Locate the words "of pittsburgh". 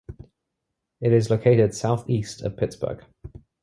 2.41-3.05